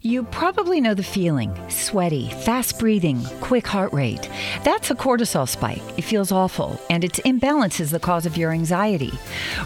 [0.00, 4.30] You probably know the feeling sweaty, fast breathing, quick heart rate.
[4.62, 5.82] That's a cortisol spike.
[5.96, 9.10] It feels awful, and its imbalance is the cause of your anxiety.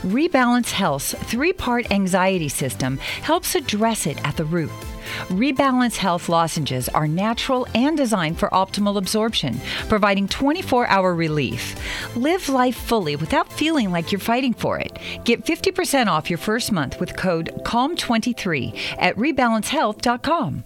[0.02, 4.70] Rebalance Health's three part anxiety system helps address it at the root.
[5.28, 11.74] Rebalance Health lozenges are natural and designed for optimal absorption, providing 24 hour relief.
[12.16, 14.98] Live life fully without feeling like you're fighting for it.
[15.24, 20.64] Get 50% off your first month with code CALM23 at rebalancehealth.com.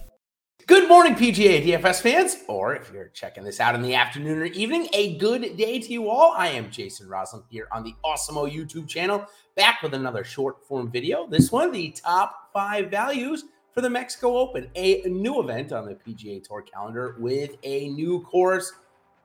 [0.67, 4.45] Good morning, PGA DFS fans, or if you're checking this out in the afternoon or
[4.47, 6.33] evening, a good day to you all.
[6.35, 10.91] I am Jason Rouslin here on the Awesemo YouTube channel, back with another short form
[10.91, 11.25] video.
[11.25, 13.45] This one, the top five values
[13.77, 18.23] for the Mexico Open, a new event on the PGA Tour calendar with a new
[18.23, 18.73] course.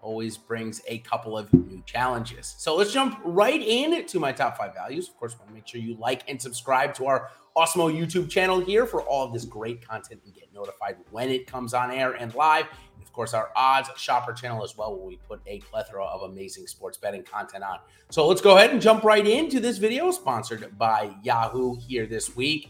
[0.03, 2.55] Always brings a couple of new challenges.
[2.59, 5.09] So let's jump right in to my top five values.
[5.09, 8.61] Of course, want to make sure you like and subscribe to our Awesemo YouTube channel
[8.61, 12.13] here for all of this great content and get notified when it comes on air
[12.13, 12.67] and live.
[12.95, 16.31] And of course, our odds shopper channel as well, where we put a plethora of
[16.31, 17.79] amazing sports betting content on.
[18.11, 22.37] So let's go ahead and jump right into this video sponsored by Yahoo here this
[22.37, 22.69] week.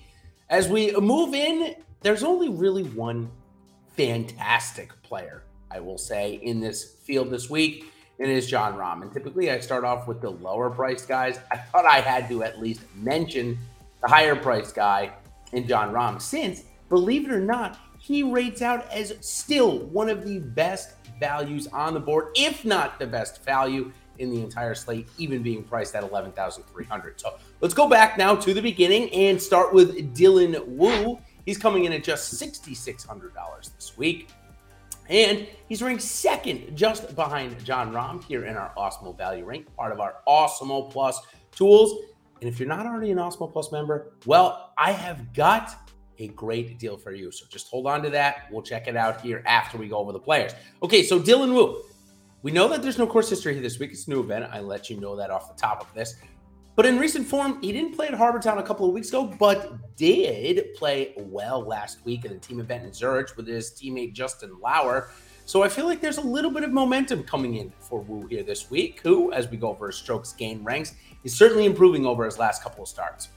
[0.53, 3.31] As we move in, there's only really one
[3.97, 7.87] fantastic player, I will say, in this field this week,
[8.19, 9.01] and it is Jon Rahm.
[9.01, 11.41] And typically I start off with the lower priced guys.
[11.51, 13.59] I thought I had to at least mention
[14.03, 15.15] the higher priced guy
[15.53, 20.23] in Jon Rahm, since, believe it or not, he rates out as still one of
[20.23, 23.91] the best values on the board, if not the best value
[24.23, 27.21] in the entire slate, even being priced at 11,300.
[27.21, 31.19] So let's go back now to the beginning and start with Dylan Wu.
[31.45, 34.31] He's coming in at just $6,600 this week.
[35.09, 39.93] And he's ranked second just behind Jon Rahm here in our Awesemo Value Rank, part
[39.93, 42.01] of our Awesemo Plus tools.
[42.41, 45.75] And if you're not already an Awesemo Plus member, well, I have got
[46.19, 47.33] a great deal for you.
[47.33, 48.47] So just hold on to that.
[48.51, 50.53] We'll check it out here after we go over the players.
[50.83, 51.83] Okay, so Dylan Wu,
[52.43, 53.93] we know that there's no course history here this week.
[53.93, 54.47] It's a new event.
[54.51, 56.17] I let you know that off the top of this.
[56.75, 59.25] But in recent form, he didn't play at Harbour Town a couple of weeks ago,
[59.39, 64.15] but did play well last week in a team event in Zurich with his teammate
[64.15, 65.11] Justin Lower.
[65.45, 68.43] So I feel like there's a little bit of momentum coming in for Wu here
[68.43, 72.25] this week, who, as we go over his strokes gain ranks, is certainly improving over
[72.25, 73.29] his last couple of starts.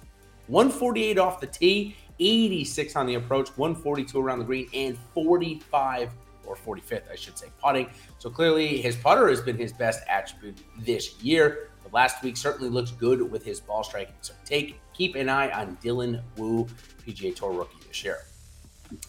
[0.47, 6.11] 148 off the tee, 86 on the approach, 142 around the green, and 45
[6.45, 7.89] or 45th, I should say, putting.
[8.19, 11.69] So clearly, his putter has been his best attribute this year.
[11.83, 14.15] But last week certainly looked good with his ball striking.
[14.21, 16.67] So take keep an eye on Dylan Wu,
[17.05, 18.19] PGA Tour rookie this year.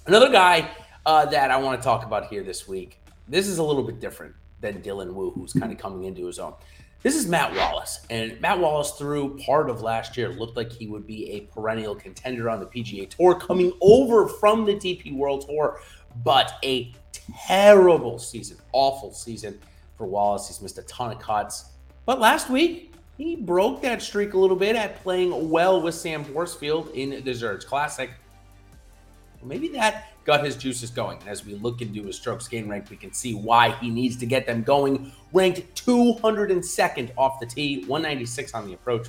[0.07, 0.71] Another guy
[1.07, 3.01] uh, that I want to talk about here this week.
[3.29, 6.39] This is a little bit different than Dylan Wu, who's kind of coming into his
[6.39, 6.55] own.
[7.03, 8.05] This is Matt Wallace.
[8.11, 11.95] And Matt Wallace, through part of last year, looked like he would be a perennial
[11.95, 15.79] contender on the PGA Tour coming over from the DP World Tour.
[16.25, 16.93] But a
[17.47, 19.59] terrible season, awful season
[19.97, 20.49] for Wallace.
[20.49, 21.67] He's missed a ton of cuts.
[22.05, 26.25] But last week, he broke that streak a little bit at playing well with Sam
[26.25, 28.11] Horsfield in Zurich Classic.
[29.43, 31.19] Maybe that got his juices going.
[31.27, 34.27] As we look into his strokes gain rank, we can see why he needs to
[34.27, 35.13] get them going.
[35.33, 39.09] Ranked 202nd off the tee, 196 on the approach,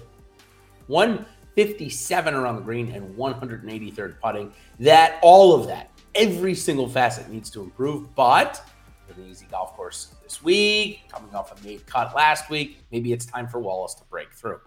[0.88, 4.53] 157 around the green, and 183rd putting.
[4.79, 8.61] That all of that every single facet needs to improve, but
[9.07, 13.13] with an easy golf course this week, coming off a made cut last week, maybe
[13.13, 14.59] it's time for Wallace to break through.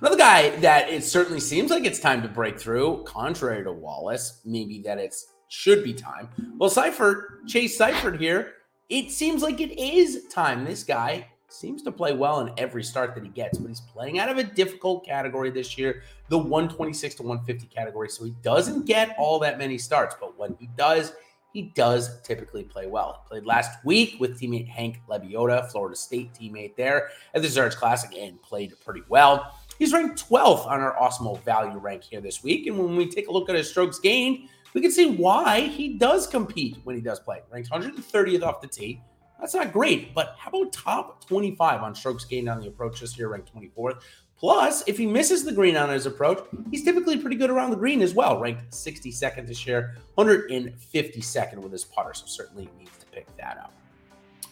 [0.00, 4.40] Another guy that it certainly seems like it's time to break through, contrary to Wallace,
[4.44, 5.14] maybe that it
[5.48, 6.28] should be time.
[6.56, 8.52] Well, Seiffert, Chase Seiffert here,
[8.88, 10.64] it seems like it is time.
[10.64, 14.18] This guy seems to play well in every start that he gets, but he's playing
[14.18, 18.08] out of a difficult category this year, the 126 to 150 category.
[18.08, 21.12] So he doesn't get all that many starts, but when he does,
[21.52, 23.22] he does typically play well.
[23.22, 27.74] He played last week with teammate Hank Lebioda, Florida State teammate there at the Zurich
[27.74, 29.58] Classic, and played pretty well.
[29.78, 32.66] He's ranked 12th on our Awesemo value rank here this week.
[32.66, 35.98] And when we take a look at his strokes gained, we can see why he
[35.98, 37.40] does compete when he does play.
[37.50, 39.02] Ranked 130th off the tee,
[39.40, 43.18] that's not great, but how about top 25 on strokes gained on the approach this
[43.18, 44.02] year, ranked 24th?
[44.38, 46.40] Plus, if he misses the green on his approach,
[46.70, 51.70] he's typically pretty good around the green as well, ranked 62nd this year, 152nd with
[51.70, 52.12] his putter.
[52.12, 53.72] So certainly needs to pick that up.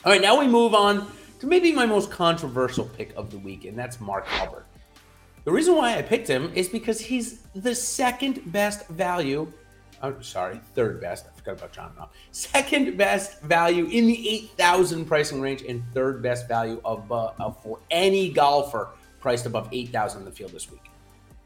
[0.04, 1.10] All right, now we move on
[1.40, 4.64] to maybe my most controversial pick of the week, and that's Mark Hubbard.
[5.44, 9.52] The reason why I picked him is because he's the second best value.
[10.02, 11.26] I'm sorry, third best.
[11.26, 12.08] I forgot about Jon Rahm.
[12.32, 17.62] Second best value in the 8,000 pricing range and third best value of, uh, of
[17.62, 18.88] for any golfer
[19.20, 20.90] priced above 8,000 in the field this week.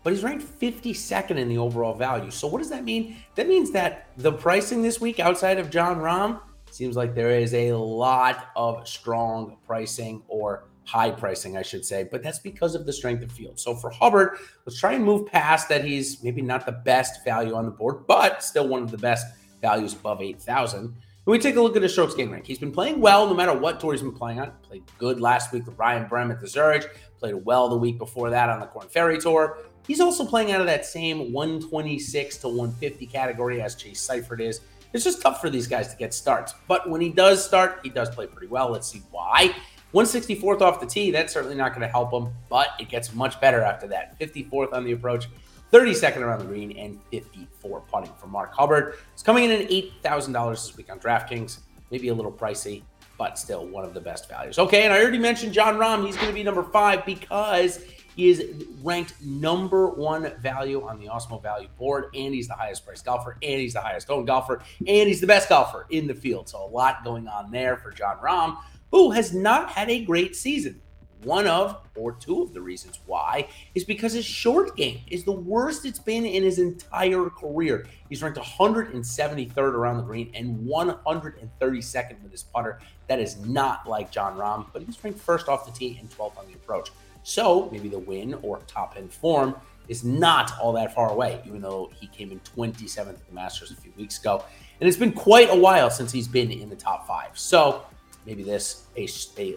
[0.04, 2.30] But he's ranked 52nd in the overall value.
[2.30, 3.16] So what does that mean?
[3.34, 6.40] That means that the pricing this week outside of Jon Rahm
[6.70, 12.06] seems like there is a lot of strong pricing or high pricing, I should say,
[12.10, 13.58] but that's because of the strength of field.
[13.58, 17.54] So for Hubbard, let's try and move past that he's maybe not the best value
[17.54, 19.26] on the board, but still one of the best
[19.60, 20.94] values above 8,000.
[21.24, 23.32] When we take a look at his strokes gain rank, he's been playing well no
[23.32, 24.52] matter what tour he's been playing on.
[24.62, 28.28] Played good last week with Ryan Brehm at the Zurich, played well the week before
[28.28, 29.56] that on the Korn Ferry Tour.
[29.86, 34.60] He's also playing out of that same 126 to 150 category as Chase Seiffert is.
[34.92, 36.54] It's just tough for these guys to get starts.
[36.68, 38.70] But when he does start, he does play pretty well.
[38.70, 39.54] Let's see why.
[39.94, 43.40] 164th off the tee, that's certainly not going to help him, but it gets much
[43.40, 44.18] better after that.
[44.18, 45.28] 54th on the approach,
[45.72, 48.94] 32nd around the green, and 54 putting for Mark Hubbard.
[49.12, 51.60] It's coming in at $8,000 this week on DraftKings.
[51.90, 52.82] Maybe a little pricey,
[53.18, 54.58] but still one of the best values.
[54.58, 56.04] Okay, and I already mentioned Jon Rahm.
[56.04, 57.84] He's going to be number five because
[58.16, 62.84] he is ranked number one value on the Awesemo Value board, and he's the highest
[62.84, 66.14] priced golfer, and he's the highest owned golfer, and he's the best golfer in the
[66.14, 66.48] field.
[66.48, 68.56] So a lot going on there for Jon Rahm
[68.94, 70.80] who has not had a great season.
[71.24, 75.32] One of, or two of the reasons why, is because his short game is the
[75.32, 77.88] worst it's been in his entire career.
[78.08, 82.78] He's ranked 173rd around the green and 132nd with his putter.
[83.08, 86.38] That is not like Jon Rahm, but he's ranked first off the tee and 12th
[86.38, 86.92] on the approach.
[87.24, 89.56] So maybe the win or top end form
[89.88, 93.72] is not all that far away, even though he came in 27th at the Masters
[93.72, 94.44] a few weeks ago.
[94.78, 97.36] And it's been quite a while since he's been in the top five.
[97.36, 97.84] So
[98.26, 99.56] maybe this a, a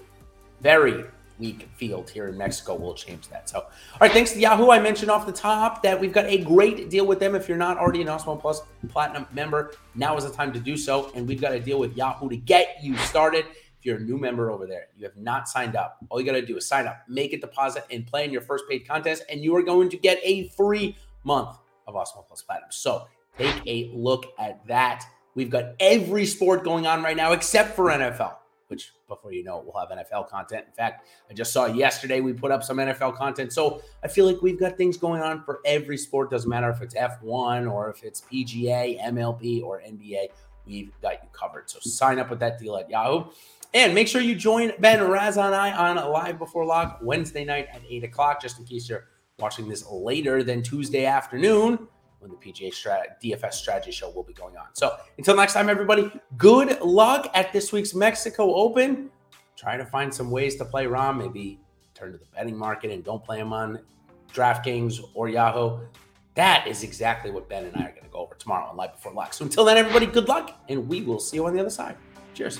[0.62, 1.06] very
[1.40, 3.50] weak field here in Mexico will change that.
[3.50, 3.70] So, all
[4.02, 4.70] right, thanks to Yahoo.
[4.70, 7.36] I mentioned off the top that we've got a great deal with them.
[7.36, 10.78] If you're not already an Awesemo Plus Platinum member, now is the time to do
[10.78, 11.12] so.
[11.16, 13.46] And we've got a deal with Yahoo to get you started.
[13.80, 15.98] If you're a new member over there, you have not signed up.
[16.10, 18.42] All you got to do is sign up, make a deposit, and play in your
[18.42, 22.42] first paid contest, and you are going to get a free month of Awesemo Plus
[22.42, 22.70] Platinum.
[22.72, 25.06] So take a look at that.
[25.36, 28.38] We've got every sport going on right now except for NFL
[28.68, 30.66] which before you know it, we'll have NFL content.
[30.68, 33.54] In fact, I just saw yesterday we put up some NFL content.
[33.54, 36.30] So I feel like we've got things going on for every sport.
[36.30, 40.28] Doesn't matter if it's F1 or if it's PGA, MLB, or NBA.
[40.66, 41.70] We've got you covered.
[41.70, 43.30] So sign up with that deal at Yahoo.
[43.74, 47.68] And make sure you join Ben Raz and I on Live Before Lock Wednesday night
[47.72, 49.08] at 8 o'clock, just in case you're
[49.40, 51.88] watching this later than Tuesday afternoon
[52.20, 54.68] when the PGA strat- DFS strategy show will be going on.
[54.74, 59.10] So until next time, everybody, good luck at this week's Mexico Open.
[59.56, 61.18] Try to find some ways to play Rahm.
[61.18, 61.60] Maybe
[61.94, 63.80] turn to the betting market and don't play him on
[64.34, 65.80] DraftKings or Yahoo.
[66.36, 68.94] That is exactly what Ben and I are going to go over tomorrow on Live
[68.94, 69.34] Before Lock.
[69.34, 71.98] So until then, everybody, good luck, and we will see you on the other side.
[72.36, 72.60] Cheers.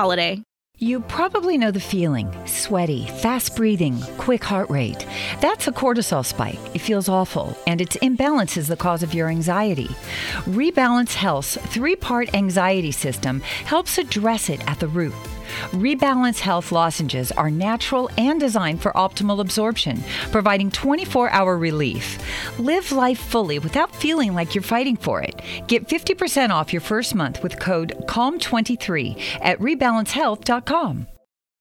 [0.00, 0.42] holiday.
[0.78, 5.04] You probably know the feeling sweaty, fast breathing, quick heart rate.
[5.42, 6.58] That's a cortisol spike.
[6.74, 9.90] It feels awful, and its imbalance is the cause of your anxiety.
[10.58, 15.12] Rebalance Health's three part anxiety system helps address it at the root.
[15.72, 20.02] Rebalance Health lozenges are natural and designed for optimal absorption,
[20.32, 22.18] providing 24 hour relief.
[22.58, 25.40] Live life fully without feeling like you're fighting for it.
[25.68, 31.06] Get 50% off your first month with code CALM23 at rebalancehealth.com.